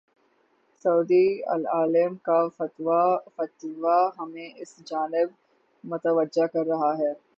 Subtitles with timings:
[0.85, 1.25] سعودی
[1.73, 2.39] عالم کا
[2.49, 5.29] فتوی ہمیں اس جانب
[5.83, 7.13] متوجہ کر رہا ہے۔